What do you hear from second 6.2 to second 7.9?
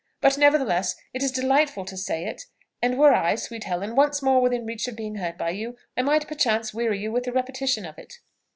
perchance weary you with the repetition